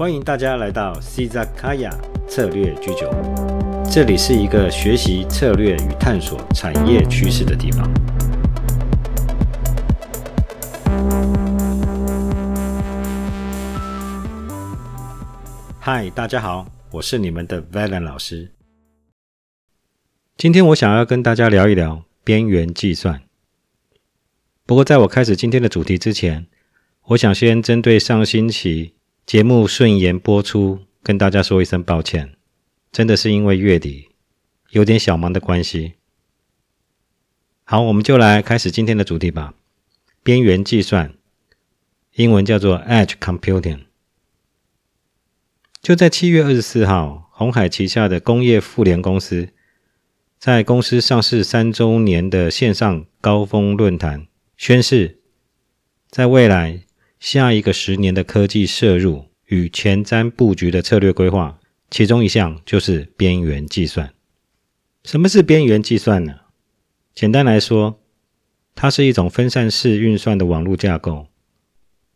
[0.00, 1.90] 欢迎大家来到 c z a k a y a
[2.26, 7.86] 策略居酒屋，这里是一个学习策略与探索产业趋势的地方。
[15.78, 18.52] 嗨，大家好，我是你们的 Valen 老师。
[20.38, 23.20] 今天我想要跟大家聊一聊边缘计算。
[24.64, 26.46] 不过，在我开始今天的主题之前，
[27.08, 28.94] 我想先针对上星期。
[29.30, 32.34] 节目顺延播出，跟大家说一声抱歉，
[32.90, 34.08] 真的是因为月底
[34.70, 35.92] 有点小忙的关系。
[37.62, 39.54] 好，我们就来开始今天的主题吧。
[40.24, 41.14] 边缘计算，
[42.14, 43.82] 英文叫做 Edge Computing。
[45.80, 49.50] 就在七月二十四号，红海旗下的工业富联公司
[50.40, 55.20] 在公司上市三周年的线上高峰论坛宣誓，
[56.08, 56.82] 在未来。
[57.20, 64.14] 下一个十年的科技摄入与前瞻布局的策略规划，其中一项就是边缘计算。
[65.04, 66.40] 什么是边缘计算呢？
[67.14, 68.00] 简单来说，
[68.74, 71.26] 它是一种分散式运算的网络架构，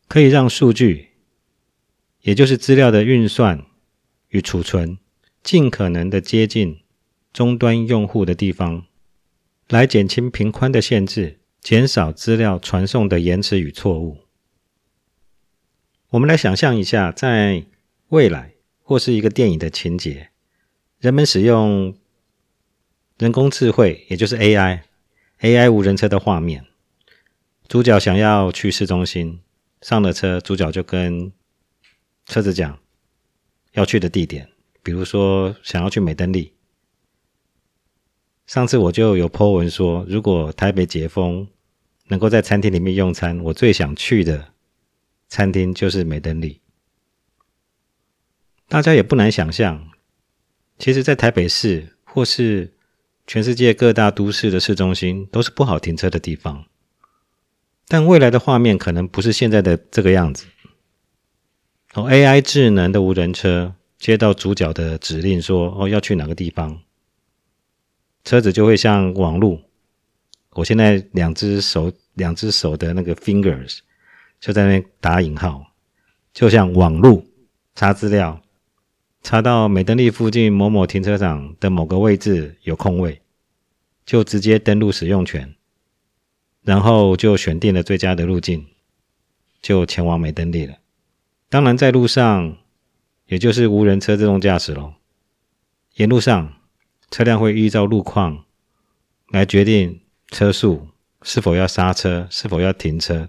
[0.09, 1.11] 可以让数据，
[2.23, 3.67] 也就是资料的运算
[4.31, 4.97] 与储存，
[5.43, 6.79] 尽可能的接近
[7.31, 8.87] 终端用户的地方，
[9.69, 14.24] 来减轻频宽的限制，减少资料传送的延迟与错误。
[16.15, 17.65] 我们来想象一下，在
[18.11, 20.29] 未来或是一个电影的情节，
[21.01, 21.93] 人们使用
[23.19, 26.65] 人工智慧，也就是 AI，AI 无人车的画面。
[27.67, 29.41] 主角想要去市中心，
[29.81, 31.33] 上了车，主角就跟
[32.27, 32.79] 车子讲
[33.73, 34.49] 要去的地点，
[34.85, 36.53] 比如说想要去美登利。
[38.47, 41.49] 上次我就有 po 文说，如果台北解封，
[42.07, 44.54] 能够在餐厅里面用餐，我最想去的。
[45.35, 46.61] 餐厅就是美登利，
[48.69, 49.91] 大家也不难想象，
[50.79, 52.73] 其实，在台北市或是
[53.27, 56.67] 全世界各大都市的市中心，都是不好停车的地方。
[57.89, 60.47] 但未来的画面可能不是现在的这个样子。
[61.95, 66.81] 哦，AI 智能的无人车接到主角的指令说：“哦，要去哪个地方？”
[68.23, 69.61] 车子就会像网路。
[70.51, 73.81] 我现在两只手，两只手的那个 fingers。
[74.41, 75.73] 就在那打引号，
[76.33, 77.27] 就像网路
[77.75, 78.41] 查资料，
[79.23, 83.23] 查到美登利附近某某停车场的某个位置有空位，
[84.05, 85.55] 就直接登录使用权，
[86.63, 88.67] 然后就选定了最佳的路径，
[89.63, 90.77] 就前往美登利了。
[91.49, 92.59] 当然，在路上，
[93.27, 94.95] 也就是无人车自动驾驶喽。
[95.95, 96.53] 沿路上，
[97.11, 98.45] 车辆会依照路况
[99.29, 100.89] 来决定车速，
[101.23, 103.29] 是否要刹车，是否要停车。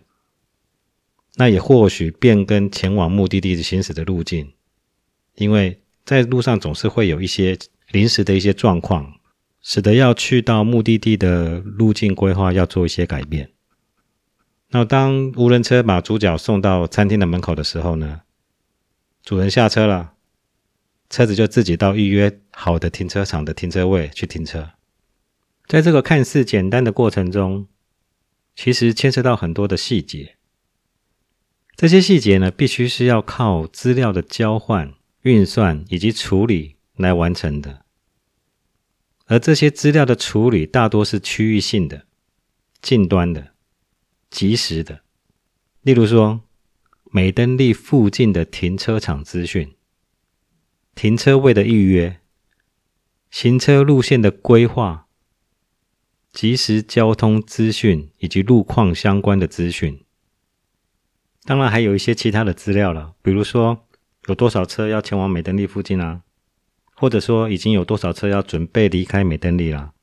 [1.37, 4.53] 那也或许变更前往目的地的行驶的路径，
[5.35, 7.57] 因为在路上总是会有一些
[7.91, 9.19] 临时的一些状况，
[9.61, 13.51] 使得要去到目的地的路径规划要做一些改变。
[14.69, 18.21] 那当无人车把主角送到餐厅的门口的时候呢，
[19.23, 20.13] 主人下车了，
[21.09, 24.71] 车子就自己到预约好的停车场的停车位去停车。
[25.67, 27.67] 在这个看似简单的过程中，
[28.55, 30.34] 其实牵涉到很多的细节。
[31.75, 34.93] 这些细节呢，必须是要靠资料的交换、
[35.23, 37.83] 运算以及处理来完成的。
[39.25, 42.05] 而这些资料的处理大多是区域性的、
[42.81, 43.53] 近端的、
[44.29, 45.01] 即时的。
[45.81, 46.41] 例如说，
[47.11, 49.75] 美登利附近的停车场资讯、
[50.93, 52.21] 停车位的预约、
[53.29, 55.07] 行车路线的规划、
[56.31, 60.04] 即时交通资讯以及路况相关的资讯。
[61.45, 63.85] 当然还有一些其他的资料了，比如说
[64.27, 66.21] 有多少车要前往美登利附近啊，
[66.95, 69.93] 或者说已经有多少车要准备离开美登利了，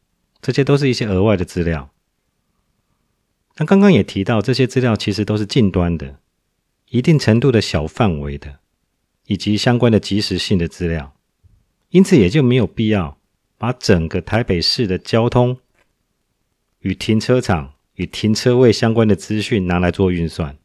[0.40, 1.90] 这些都是一些额外的资料。
[3.56, 6.20] 那刚刚也提到，这些资料其实都是近端的，
[6.90, 8.60] 一定程度的小范围的，
[9.26, 11.14] 以及相关的即时性的资料，
[11.90, 13.18] 因此也就没有必要
[13.58, 15.58] 把整个台北市的交通
[16.78, 20.56] 与停车场与停车位相关的资讯拿来做运算。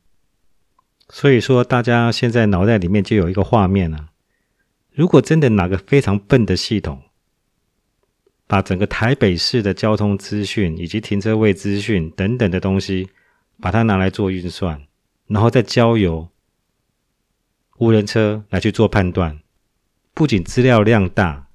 [1.10, 4.10] 所以说，大家现在脑袋里面就有一个画面啊。
[4.92, 7.02] 如果真的哪个非常笨的系统，
[8.46, 13.10] 把整个台北市的交通资讯以及停车位资讯等等的东西，
[13.62, 14.82] 把它拿来做运算，
[15.28, 16.28] 然后再交由
[17.78, 19.40] 无人车来去做判断，
[20.14, 21.48] 不仅资料量大，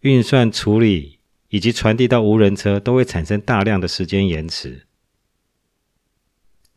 [0.00, 1.18] 运算处理
[1.48, 4.85] 以及传递到无人车都会产生大量的时间延迟。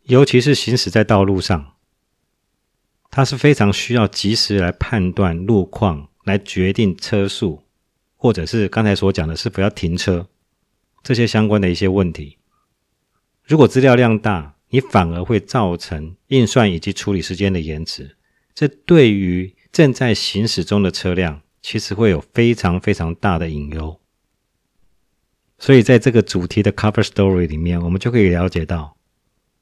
[0.10, 1.74] 尤其是行驶在道路上，
[3.12, 7.62] 它是非常需要及时来判断路况，来决定车速，
[8.16, 10.28] 或者是刚才所讲的是否要停车
[11.04, 12.40] 这些相关的一些问题。
[13.44, 18.18] 如果资料量大，你反而会造成运算以及处理时间的延迟，
[18.56, 24.00] 这对于正在行驶中的车辆，其实会有非常非常大的隐忧。
[25.60, 28.98] 所以，在这个主题的 cover story 里面，我们就可以了解到，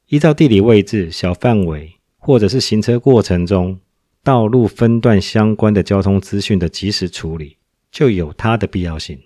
[0.08, 3.80] 依照地理位置、小范围或者是行车过程中
[4.24, 7.58] 道路分段相关的交通资讯的及时处理，
[7.92, 9.20] 就有它的必要性。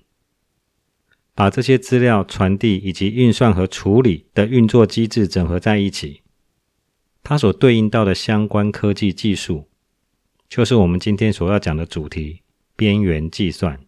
[1.35, 6.21] 把这些资料传递以及运算和处理的运作机制整合在一起，
[7.21, 9.67] 它所对应到的相关科技技术，
[10.49, 12.41] 就是我们今天所要讲的主题——
[12.75, 13.79] 边缘计算。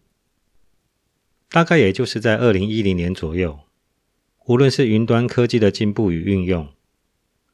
[1.50, 3.60] 大概也就是在二零一零年左右，
[4.46, 6.68] 无论是云端科技的进步与运用，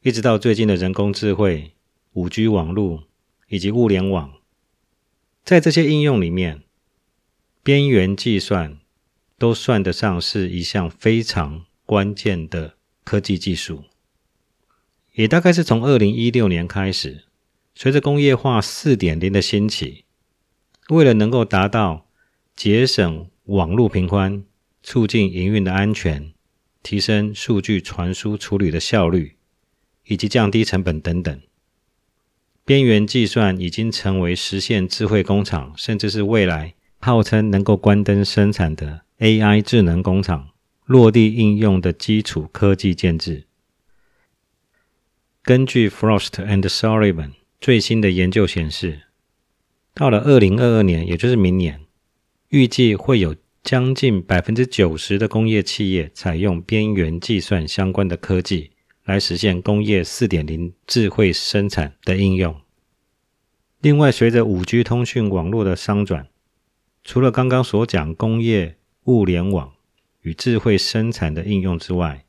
[0.02, 1.72] 一直到最近的人工智慧、
[2.12, 3.04] 五 G 网络
[3.48, 4.34] 以及物联网，
[5.44, 6.62] 在这些应用里面，
[7.62, 8.78] 边缘计算。
[9.38, 12.74] 都算得上是一项非常关键的
[13.04, 13.84] 科技技术，
[15.14, 17.24] 也大概是从二零一六年开始，
[17.74, 20.04] 随着工业化四点零的兴起，
[20.90, 22.06] 为了能够达到
[22.54, 24.44] 节省网络频宽、
[24.82, 26.34] 促进营运的安全、
[26.82, 29.36] 提升数据传输处理的效率，
[30.10, 31.40] 以及降低成本等等，
[32.64, 39.02] 边缘计算已经成为实现智慧工厂，甚至是未来号称能够关灯生产的。
[39.20, 40.48] AI 智能工厂
[40.86, 43.44] 落地应用的基础科技建制。
[45.44, 49.02] 根据 Frost and Sullivan 最新的研究显示，
[49.94, 51.82] 到了二零二二年，也就是明年，
[52.48, 58.70] 预计会有将近百分之九十的工业企业采用边缘计算相关的科技，
[59.10, 62.54] 来实现工业四点零智慧生产的应用。
[63.80, 66.28] 另外，随着五 G 通讯网络的商转，
[67.02, 68.76] 除了刚刚所讲工业，
[69.06, 69.72] 物联网
[70.20, 72.24] 与智慧生产的应用之外，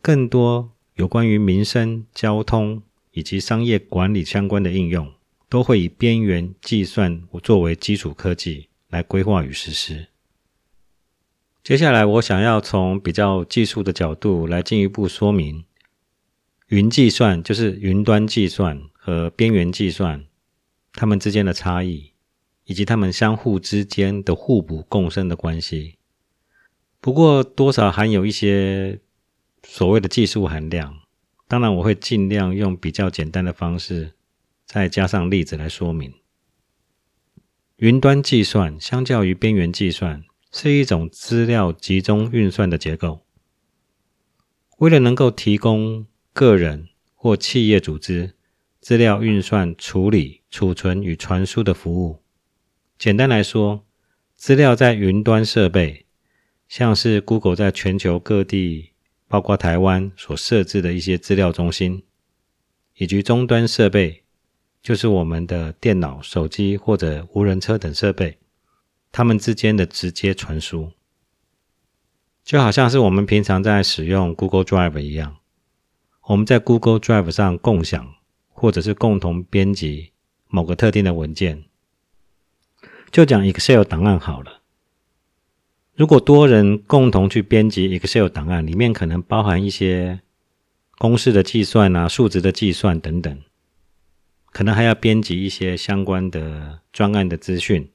[0.00, 2.82] 更多有关于民生、交通
[3.12, 5.12] 以及商业管理相关的应用，
[5.50, 10.06] 都会以边缘计算作为基础科技来规划与实施。
[11.62, 15.64] 接下来，我想要从比较技术的角度来进一步说明，
[16.68, 20.24] 云计算就是云端计算和边缘计算
[20.92, 22.12] 它们之间的差异。
[22.70, 25.96] 以及它们相互之间的互补共生的关系，
[27.00, 29.00] 不过多少含有一些
[29.62, 30.98] 所谓的技术含量。
[31.48, 34.12] 当然，我会尽量用比较简单的方式，
[34.66, 36.12] 再加上例子来说明。
[37.76, 40.22] 云端计算相较于边缘计算，
[40.52, 43.22] 是一种资料集中运算的结构。
[44.76, 48.34] 为了能够提供个人或企业组织
[48.80, 52.22] 资料运算、处理、储存与传输的服务。
[52.98, 53.84] 简单来说，
[54.34, 56.06] 资料在云端设备，
[56.68, 58.90] 像是 Google 在全球各地，
[59.26, 62.04] 包括台湾所设置的一些资料中心，
[62.96, 64.22] 以及终端设备，
[64.80, 68.38] 就是我们的电脑、手机或者无人车等设备，
[69.10, 70.92] 它们之间的直接传输，
[72.44, 75.37] 就好像是我们平常在使用 Google Drive 一样，
[76.28, 78.14] 我们在 Google Drive 上共享
[78.48, 80.12] 或者是共同编辑
[80.48, 81.64] 某个特定的文件。
[83.10, 84.60] 就讲 Excel 档案好了。
[85.94, 90.20] 如果多人共同去编辑 Excel 档案，里面可能包含一些
[90.98, 93.38] 公式的计算啊、数值的计算等等，
[94.52, 97.90] 可能还要编辑一些相关的专案的资讯。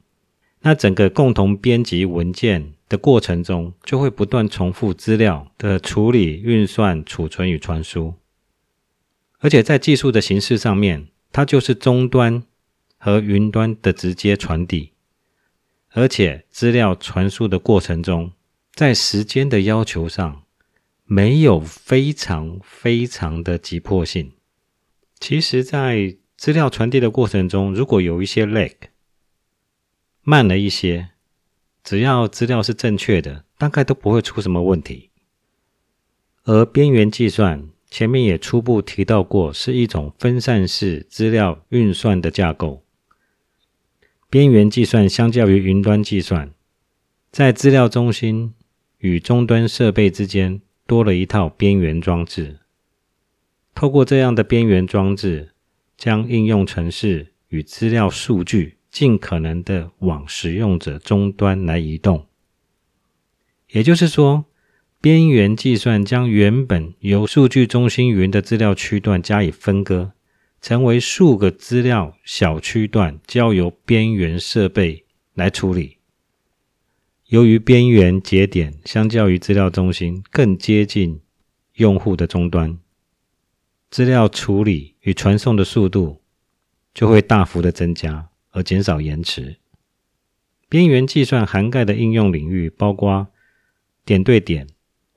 [0.62, 8.15] 那整个共同编辑文件的过程中，就会不断重复资料的处理、运算、储存与传输。
[9.43, 12.43] 而且在技术的形式上面，它就是终端
[12.97, 14.93] 和云端的直接传递。
[15.89, 18.31] 而且资料传输的过程中，
[18.73, 20.43] 在时间的要求上
[21.03, 24.31] 没有非常非常的急迫性。
[25.19, 28.73] 其实，在资料传递的过程中，如果有一些 lag
[30.21, 31.09] 慢了一些，
[31.83, 35.09] 只要资料是正确的，大概都不会出什么问题。
[36.45, 42.83] 而边缘计算前面也初步提到过，是一种分散式资料运算的架构。
[44.31, 46.51] 边缘计算相较于云端计算，
[47.29, 48.55] 在资料中心
[48.97, 52.62] 与终端设备之间多了一套边缘装置。
[53.75, 55.51] 透过这样的边缘装置，
[55.95, 62.25] 将应用程式与资料数据尽可能的往使用者终端来移动。
[63.69, 64.45] 也就是说，
[65.03, 70.13] 边缘计算将原本由数据中心云的资料区段加以分割，
[70.62, 75.98] 成为数个资料小区段，交由边缘设备来处理。
[77.25, 81.19] 由于边缘节点相较于资料中心更接近
[81.74, 82.79] 用户的终端，
[83.89, 86.22] 资料处理与传送的速度
[86.93, 89.57] 就会大幅的增加，而减少延迟。
[90.69, 93.27] 边缘计算涵盖的应用领域包括
[94.05, 94.65] 点对点、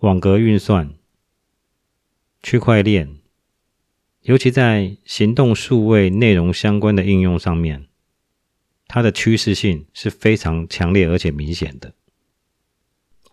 [0.01, 0.93] 网格运算、
[2.43, 3.17] 区块链，
[4.21, 7.87] 尤其在行动数位内容相关的应用上面，
[8.87, 11.95] 它的趋势性是非常强烈而且明显的。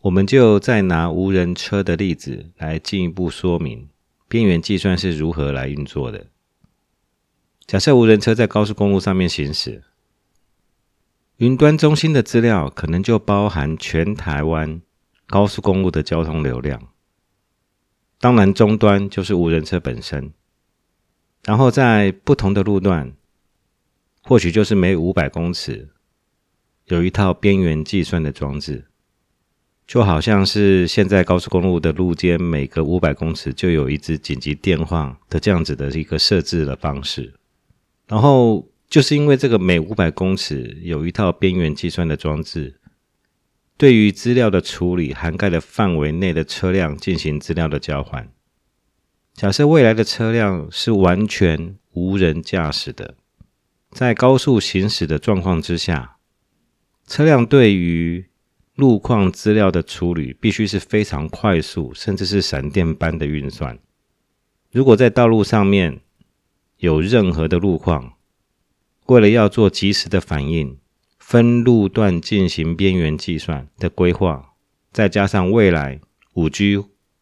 [0.03, 3.89] 我们就再拿无人车的例子来进一步说明
[4.29, 6.27] 边缘计算是如何来运作的。
[7.67, 9.83] 假设无人车在高速公路上面行驶，
[11.37, 14.81] 云端中心的资料可能就包含全台湾
[15.27, 16.89] 高速公路的交通流量，
[18.19, 20.31] 当然终端就是无人车本身。
[21.43, 23.13] 然后在不同的路段，
[24.23, 25.89] 或许就是每五百公尺
[26.85, 28.85] 有一套边缘计算的装置。
[29.85, 37.33] 就好像是现在高速公路的路肩每隔五百公尺就有一支紧急电话的这样子的一个设置的方式，
[38.07, 42.79] 然后就是因为这个每五百公尺有一套边缘计算的装置，
[43.83, 48.31] 对于资料的处理涵盖的范围内的车辆进行资料的交换。
[49.33, 53.15] 假设未来的车辆是完全无人驾驶的，
[53.91, 56.15] 在高速行驶的状况之下，
[57.05, 58.25] 车辆对于
[58.75, 63.77] 路况资料的处理必须是非常快速，甚至是闪电般的运算。
[64.71, 65.99] 如果在道路上面
[66.77, 68.13] 有任何的路况，
[69.07, 70.77] 为了要做及时的反应，
[71.25, 74.53] 分路段进行边缘计算的规划，
[74.91, 75.99] 再加上未来
[76.33, 76.77] 五 G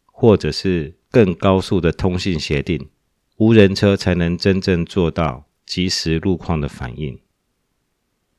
[0.05, 2.89] 或者是更高速的通信协定，
[3.38, 7.20] 无人车才能真正做到及时路况的反应。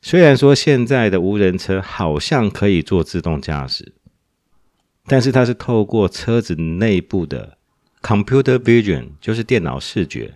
[0.03, 3.95] 虽然说现在的无人车好像可以做自动驾驶，
[5.07, 7.57] 但是它是透过车子内部的
[8.03, 10.35] computer vision，就是电脑视觉，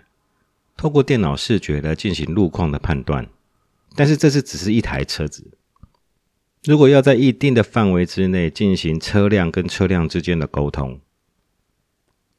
[0.76, 3.28] 透过电脑视觉来进行路况的判断。
[3.96, 5.58] 但是这是只是一台车子，
[6.64, 11.00] 如果要在一定的范围之内进行车辆跟车辆之间的沟通，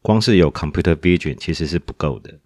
[0.01, 2.39] 光是有 computer vision 其实是不够的，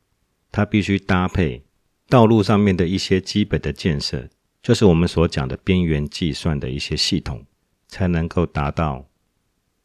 [0.51, 1.63] 它必须搭配
[2.07, 4.29] 道路上面的一些基本的建设。
[4.63, 7.45] 就是我们所讲的边缘计算的一些系统，
[7.87, 9.09] 才能够达到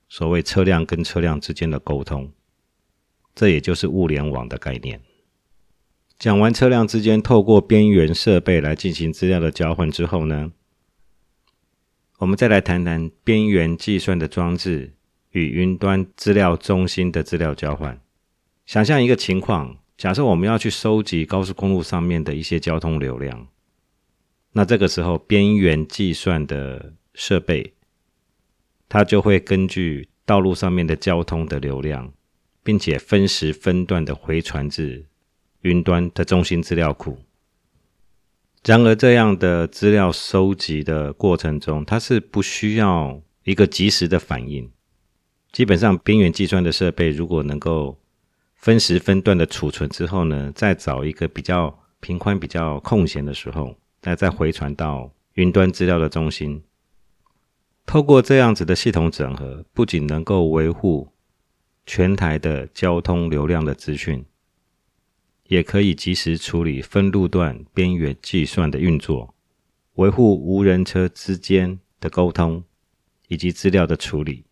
[0.09, 2.31] 所谓车辆跟车辆之间的沟通。
[3.35, 5.01] 这也就是物联网的概念。
[6.19, 10.53] 讲完车辆之间透过边缘设备来进行资料的交换之后呢，
[12.19, 14.95] 我们再来谈谈边缘计算的装置
[15.33, 18.01] 与云端资料中心的资料交换。
[18.65, 23.47] 想象一个情况，假设我们要去收集高速公路上面的一些交通流量。
[24.53, 27.75] 那这个时候，边缘计算的设备，
[28.89, 32.11] 它就会根据道路上面的交通的流量，
[32.63, 35.05] 并且分时分段的回传至
[35.67, 37.19] 云端的中心资料库。
[38.65, 44.71] 然而，这样的资料收集的过程中，它是不需要一个及时的反应。
[45.53, 47.99] 基本上，边缘计算的设备如果能够
[48.55, 53.77] 分时分段的储存之后呢，再找一个比较频宽、比较空闲的时候。
[54.03, 56.63] 那再回传到云端资料的中心，
[57.85, 61.13] 透过这样子的系统整合，不仅能够维护
[61.87, 64.25] 全台的交通流量的资讯，
[65.49, 69.35] 也可以及时处理分路段边缘计算的运作，
[69.95, 72.65] 维护无人车之间的沟通
[73.29, 74.45] 以及资料的处理。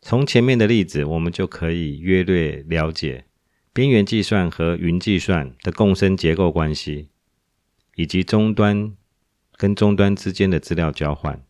[0.00, 3.26] 从前面的例子，我们就可以约略了解
[3.72, 7.08] 边缘计算和云计算的共生结构关系。
[7.94, 8.96] 以及终端
[9.58, 11.44] 跟终端之间的资料交换，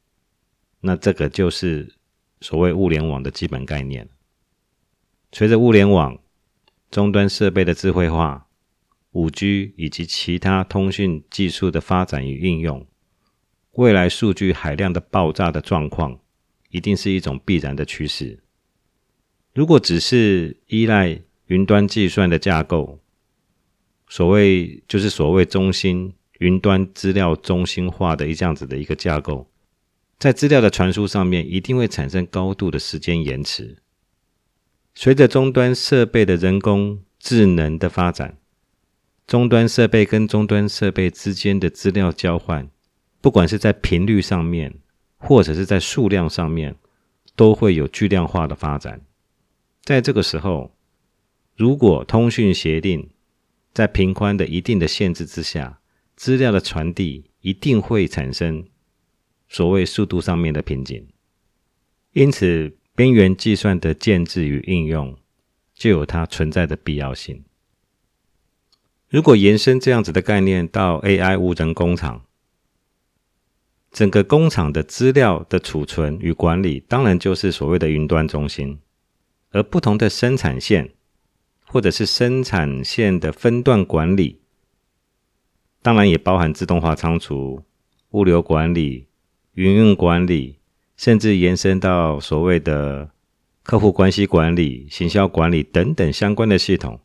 [0.81, 1.95] 那这个就是
[2.41, 4.09] 所谓物联网的基本概念。
[5.31, 6.19] 随着物联网
[6.93, 8.47] 终端设备的智慧化、
[9.11, 12.87] 五 G 以及其他通讯技术的发展与应用，
[13.73, 16.21] 未来数据海量的爆炸的状况，
[16.69, 18.45] 一定是一种必然的趋势。
[19.55, 23.01] 如果只是依赖云端计算的架构，
[24.09, 26.15] 所谓就是所谓中心。
[26.39, 29.49] 云端资料中心化的一这样子的一个架构，
[30.19, 33.82] 在资料的传输上面一定会产生高度的时间延迟。
[34.95, 38.39] 随着终端设备的人工智能的发展，
[39.27, 42.69] 终端设备跟终端设备之间的资料交换，
[43.21, 44.75] 不管是在频率上面，
[45.17, 46.77] 或者是在数量上面，
[47.35, 49.01] 都会有巨量化的发展。
[49.83, 50.77] 在这个时候，
[51.57, 53.11] 如果通讯协定
[53.73, 55.81] 在频宽的一定的限制之下，
[56.15, 58.65] 资料的传递一定会产生
[59.49, 61.09] 所谓速度上面的瓶颈。
[62.13, 65.17] 因此，边缘计算的建制与应用
[65.75, 67.45] 就有它存在的必要性。
[69.09, 72.25] 如果延伸这样子的概念到 AI 无人工厂，
[73.91, 78.79] 整个工厂的资料的储存与管理，当然就是所谓的云端中心。
[79.55, 80.95] 而不同的生产线，
[81.67, 84.41] 或者是生产线的分段管理，
[85.83, 87.63] 当然也包含自动化仓储、
[88.13, 89.09] 物流管理、
[89.57, 90.57] 营运管理，
[91.03, 93.11] 甚至延伸到所谓的
[93.65, 97.01] 客户关系管理、行销管理等等相关的系统，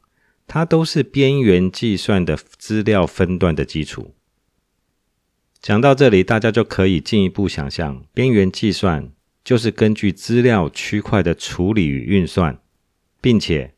[0.46, 4.14] 它都是边缘计算的资料分段的基础。
[5.60, 9.12] 讲到这里，大家就可以进一步想象，边缘计算
[9.44, 12.60] 就是根据资料区块的处理与运算，
[13.20, 13.74] 并且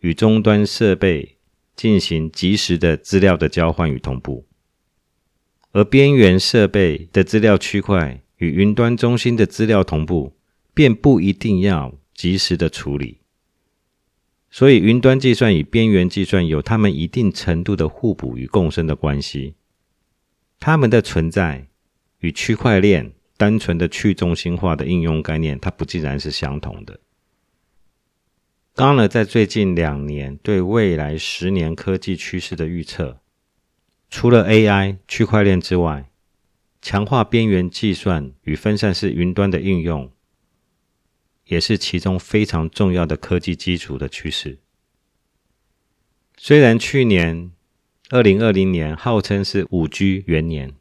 [0.00, 1.36] 与终端设备
[1.76, 4.46] 进行及时的资料的交换与同步，
[5.72, 10.32] 而边缘设备的资料区块与云端中心的资料同步，
[10.74, 13.18] 便不一定要及时的处理。
[14.50, 19.54] 所以，云端计算与边缘计算有它们一定程度的互补与共生的关系。
[20.58, 21.68] 它们的存在
[22.20, 26.98] 与区块链单纯的去中心化的应用概念，它不尽然是相同的。
[28.74, 33.20] 刚呢，在最近两年对未来十年科技趋势的预测，
[34.08, 36.10] 除了 AI、区块链之外，
[36.80, 40.10] 强化边缘计算与分散式云端的应用，
[41.46, 44.58] 也是其中非常重要的科技基础的趋势。
[46.36, 47.50] 虽然去年。
[48.10, 50.72] 二零二零年号称是五 G 元年，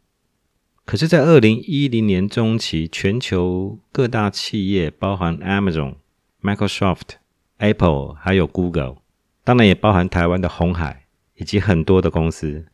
[0.86, 5.96] 可是，在二零一零年中期，全球各大企业，包含 Amazon、
[6.42, 7.18] Microsoft、
[7.58, 9.00] Apple，还有 Google，
[9.44, 12.68] 当然也包含台湾的红海以及很多的公司，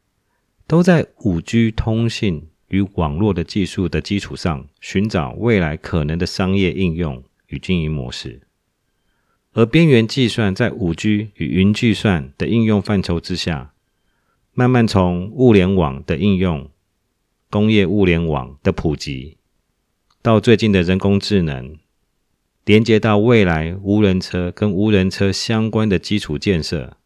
[0.68, 8.41] 都在五 G 通信与网络的技术的基础上，寻找未来可能的商业应用与经营模式。
[9.52, 13.69] 而边缘计算在五 G 与云计算的应用范畴之下。
[14.56, 16.69] 慢慢从物联网的应用、
[17.50, 19.38] 工业物联网的普及，
[20.21, 21.80] 到最近的人工智能，
[22.63, 26.98] 连接到未来无人车跟无人车相关的基础建设，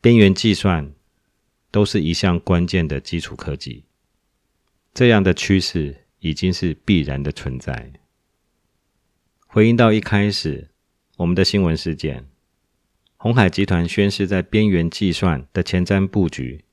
[0.00, 0.92] 边缘计算
[1.70, 3.84] 都是一项关键的基础科技。
[4.92, 7.92] 这样的趋势已经是必然的存在。
[9.46, 10.70] 回应到一开始
[11.16, 12.26] 我们的新闻事件。
[13.16, 16.64] 红海集团宣示在边缘计算的前瞻布局，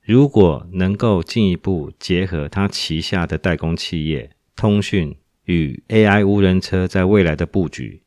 [0.00, 5.14] 如果能够进一步结合它旗下的代工企业、通讯
[5.44, 8.02] 与 AI 无人车在未来的布局，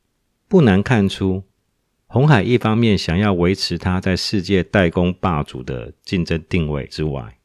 [0.47, 1.43] 不难看出，
[2.07, 7.37] 红海一方面想要维持它在世界代工霸主的竞争定位之外，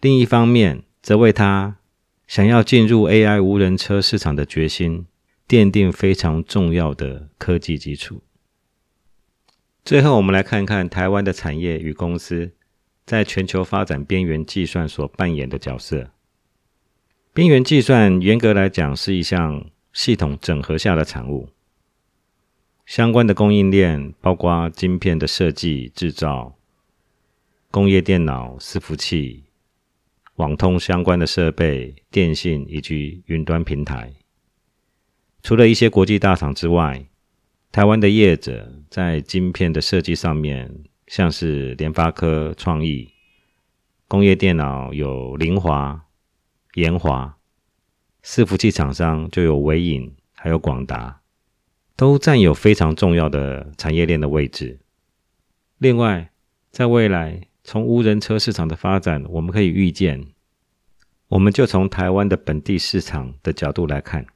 [0.00, 1.76] 另一方面则为他
[2.26, 5.06] 想要进入 AI 无人车市场的决心
[5.46, 8.22] 奠定非常重要的科技基础。
[9.84, 12.52] 最后，我们来看看台湾的产业与公司
[13.04, 16.10] 在全球发展边缘计算所扮演的角色。
[17.32, 21.48] 边缘计算严格来讲是一项系统整合下的产物，
[22.86, 26.56] 相关的供应链包括晶片的设计、制造、
[27.70, 29.44] 工业电脑、伺服器、
[30.40, 34.10] 网通相关的设备、电信以及云端平台。
[35.42, 37.04] 除了一些国际大厂之外，
[37.70, 43.10] 台湾的业者在晶片的设计上面，像是联发科、创意、
[44.08, 46.06] 工业电脑有凌华、
[46.72, 47.36] 研华，
[48.24, 51.20] 伺服器厂商就有伟影，还有广达，
[51.96, 54.80] 都占有非常重要的产业链的位置。
[55.76, 56.30] 另外，
[56.70, 60.26] 在未来从无人车市场的发展，我们可以预见，
[61.28, 64.26] 我们就从台湾的本地市场的角度来看。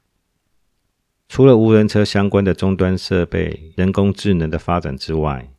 [1.27, 5.49] 除了无人车相关的终端设备、人工智能的发展之外，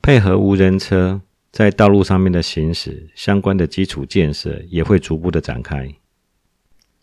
[0.00, 1.20] 配合无人车
[1.52, 5.94] 在道路上面的行驶相关的基础建设也会逐步的展开。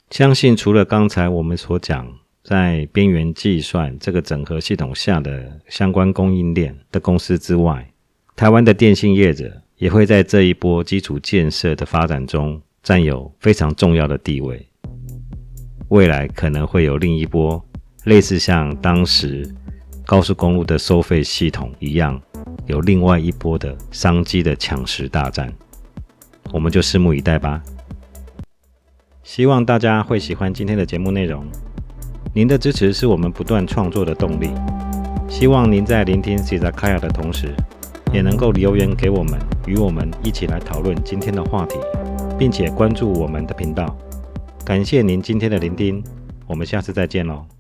[0.10, 2.12] 相信除了刚才我们所讲
[2.44, 7.92] 在边缘计算这个整合系统下的相关供应链的公司之外，
[8.36, 14.68] 台湾的电信业者也会在这一波基础建设的发展中占有非常重要的地位。
[15.90, 17.64] 未来可能会有另一波。
[18.06, 19.52] 类似像当时
[20.06, 22.22] 高速公路的收费系统一样，
[22.68, 25.52] 有另外一波的商机的抢食大战，
[26.54, 27.64] 我们就拭目以待吧。
[29.24, 31.48] 希望大家会喜欢今天的节目内容，
[32.32, 34.52] 您的支持是我们不断创作的动力。
[35.28, 37.56] 希望您在聆听 c 萨卡亚的同时，
[38.14, 41.78] 也能够留言给我们，与我们一起来讨论今天的话题，
[42.38, 43.96] 并且关注我们的频道。
[44.66, 46.04] 感谢您今天的聆听，
[46.48, 47.55] 我们下次再见喽。